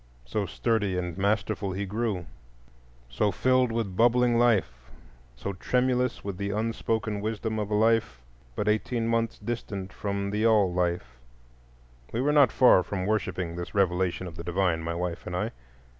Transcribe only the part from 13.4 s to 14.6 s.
this revelation of the